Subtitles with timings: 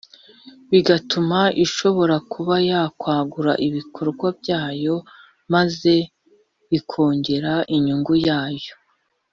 [0.71, 4.95] bigatuma ishobora kuba yakwagura ibikorwa byayo
[5.53, 5.93] maze
[6.77, 8.73] ikongera inyungu yayo